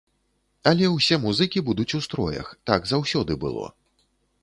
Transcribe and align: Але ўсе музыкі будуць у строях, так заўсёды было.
Але 0.71 0.85
ўсе 0.93 1.19
музыкі 1.27 1.63
будуць 1.69 1.87
у 2.01 2.03
строях, 2.09 2.47
так 2.73 2.91
заўсёды 2.97 3.41
было. 3.45 3.73